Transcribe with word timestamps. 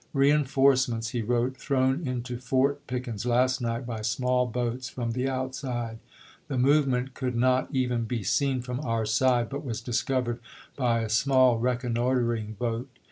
"Reenforcements," 0.23 1.09
he 1.09 1.21
wrote, 1.21 1.55
"thrown 1.57 2.07
into 2.07 2.39
Fort 2.39 2.87
Pickens 2.87 3.23
last 3.23 3.61
night 3.61 3.85
by 3.85 4.01
small 4.01 4.47
boats 4.47 4.89
from 4.89 5.11
the 5.11 5.29
outside. 5.29 5.99
The 6.47 6.57
movement 6.57 7.13
could 7.13 7.33
Bragg 7.33 7.35
to 7.35 7.39
not 7.39 7.67
even 7.71 8.05
be 8.05 8.23
seen 8.23 8.61
from 8.63 8.79
our 8.79 9.05
side, 9.05 9.47
but 9.47 9.63
was 9.63 9.79
discovered 9.79 10.39
Api.'is.isiii. 10.39 10.77
W 10.77 10.87
R 10.89 10.93
Vol 10.95 11.01
by 11.01 11.05
a 11.05 11.09
small 11.09 11.59
reconnoitering 11.59 12.53
boat." 12.57 12.89